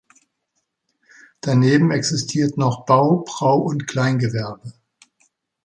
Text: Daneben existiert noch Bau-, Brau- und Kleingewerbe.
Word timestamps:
Daneben 1.41 1.91
existiert 1.91 2.57
noch 2.57 2.85
Bau-, 2.87 3.23
Brau- 3.23 3.59
und 3.61 3.85
Kleingewerbe. 3.85 4.73